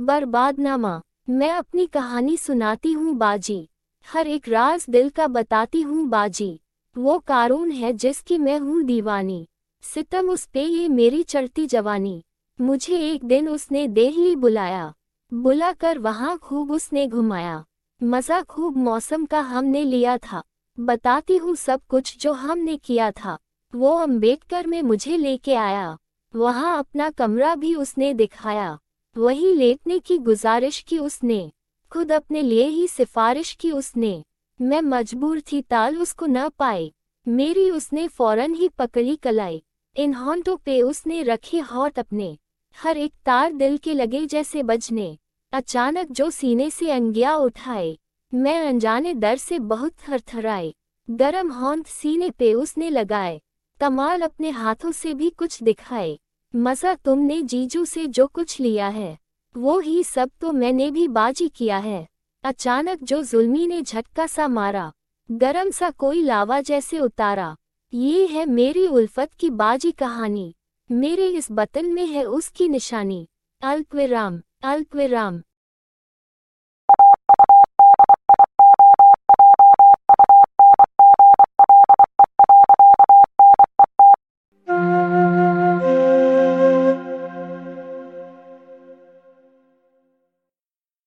बर्बादनामा 0.00 1.02
मैं। 1.30 1.50
अपनी 1.50 1.86
कहानी 1.86 2.36
सुनाती 2.36 2.92
हूँ 2.92 3.14
बाजी। 3.14 3.68
हर 4.08 4.26
एक 4.26 4.48
राज 4.48 4.86
दिल 4.90 5.08
का 5.08 5.26
बताती 5.26 5.82
हूँ 5.82 6.08
बाजी। 6.08 6.60
वो 6.98 7.18
कारून 7.18 7.70
है 7.70 7.92
जिसकी 7.92 8.38
मैं 8.38 8.58
हूँ 8.58 8.82
दीवानी। 8.82 9.48
सितम 9.82 10.30
उस 10.30 10.46
पे 10.46 10.62
ये 10.62 10.88
मेरी 10.88 11.22
चढ़ती 11.22 11.66
जवानी। 11.66 12.24
मुझे 12.60 12.98
एक 12.98 13.24
दिन 13.24 13.48
उसने 13.48 13.88
दिल्ली 13.88 14.36
बुलाया। 14.36 14.94
बुलाकर 15.34 15.98
वहाँ 15.98 16.38
खूब 16.38 16.70
उसने 16.70 17.06
घुमाया। 17.06 17.64
मज़ा 18.02 18.42
खूब 18.42 18.76
मौसम 18.76 19.24
का 19.24 19.40
हमने 19.40 19.84
लिया 19.84 20.18
था। 20.18 20.42
बताती 20.80 21.36
हूँ 21.36 21.56
सब 21.56 21.80
कुछ 21.88 22.18
जो 22.18 22.32
हमने 22.32 22.76
किया 22.76 23.10
था। 23.10 23.38
वो 23.74 23.90
अंबेडकर 23.90 24.66
में 24.66 24.82
मुझे 24.82 25.16
लेके 25.16 25.54
आया। 25.54 25.98
वहाँ 26.36 26.78
अपना 26.78 27.10
कमरा 27.10 27.54
भी 27.54 27.74
उसने 27.74 28.14
दिखाया। 28.14 28.78
वही 29.16 29.54
लेटने 29.54 29.98
की 29.98 30.18
गुजारिश 30.18 30.80
की 30.80 30.98
उसने, 30.98 31.52
खुद 31.90 32.12
अपने 32.12 32.42
लिए 32.42 32.66
ही 32.66 32.88
सिफारिश 32.88 33.52
की 33.52 33.70
उसने। 33.70 34.24
मैं 34.62 34.82
मजबूर 34.82 35.40
थी, 35.40 35.62
ताल 35.62 35.98
उसको 35.98 36.26
न 36.26 36.48
पाए। 36.48 36.92
मेरी 37.28 37.70
उसने 37.70 38.08
फ़ौरन 38.08 38.54
ही 38.54 38.68
पकड़ी 38.68 39.16
कलाई। 39.16 39.64
इन 39.96 40.14
हॉन्टों 40.14 40.56
पे 40.56 40.82
उसने 40.82 41.22
रखे 41.22 41.58
हॉट 41.58 41.98
अपने। 41.98 42.38
हर 42.78 42.98
एक 42.98 43.12
तार 43.26 43.52
दिल 43.52 43.76
के 43.76 43.94
लगे 43.94 44.26
जैसे 44.26 44.62
बजने। 44.62 45.18
अचानक 45.52 46.10
जो 46.10 46.30
सीने 46.30 46.70
से 46.70 46.90
अंगिया 46.90 47.36
उठाए। 47.36 47.98
मैं 48.34 48.68
अनजाने 48.68 49.14
दर 49.14 49.36
से 49.36 49.58
बहुत 49.58 49.92
थरथराए। 49.92 50.74
गरम 51.10 51.52
हॉन्ट 51.52 51.86
सीने 51.86 52.30
पे 52.30 52.54
उसने 52.54 52.90
लगाए। 52.90 53.40
कमाल 53.80 54.20
अपने 54.20 54.50
हाथों 54.50 54.92
से 54.92 55.14
भी 55.14 55.30
कुछ 55.30 55.62
दिखाए। 55.62 56.18
मज़ा 56.54 56.94
तुमने 56.94 57.40
जीजू 57.42 57.84
से 57.84 58.06
जो 58.06 58.26
कुछ 58.26 58.58
लिया 58.60 58.88
है, 58.88 59.18
वो 59.54 59.78
ही 59.78 60.02
सब 60.04 60.30
तो 60.40 60.52
मैंने 60.52 60.90
भी 60.90 61.06
बाजी 61.08 61.48
किया 61.48 61.76
है। 61.78 62.06
अचानक 62.44 63.02
जो 63.02 63.22
जुल्मी 63.22 63.66
ने 63.66 63.80
झटका 63.82 64.26
सा 64.26 64.48
मारा, 64.48 64.90
गरम 65.28 65.70
सा 65.70 65.90
कोई 65.90 66.22
लावा 66.22 66.60
जैसे 66.60 66.98
उतारा, 66.98 67.56
ये 67.92 68.26
है 68.26 68.46
मेरी 68.46 68.86
उल्फत 68.86 69.34
की 69.34 69.50
बाजी 69.50 69.92
कहानी। 69.92 70.54
मेरे 70.90 71.28
इस 71.28 71.48
बतन 71.52 71.86
में 71.86 72.06
है 72.06 72.24
उसकी 72.24 72.68
निशानी। 72.68 73.26
अल्पविराम 73.62 74.40
अल्पविराम 74.62 75.42